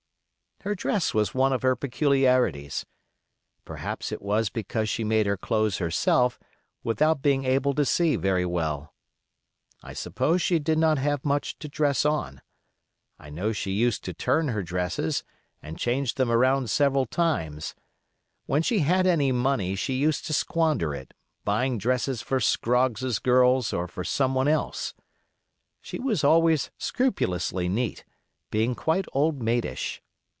[0.63, 2.85] Her dress was one of her peculiarities.
[3.65, 6.39] Perhaps it was because she made her clothes herself,
[6.83, 8.93] without being able to see very well.
[9.81, 12.43] I suppose she did not have much to dress on.
[13.17, 15.23] I know she used to turn her dresses,
[15.63, 17.73] and change them around several times.
[18.45, 23.73] When she had any money she used to squander it, buying dresses for Scroggs's girls
[23.73, 24.93] or for some one else.
[25.81, 28.05] She was always scrupulously neat,
[28.51, 30.03] being quite old maidish.